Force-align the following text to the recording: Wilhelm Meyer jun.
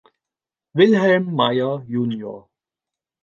Wilhelm 0.77 1.25
Meyer 1.37 1.73
jun. 1.91 2.11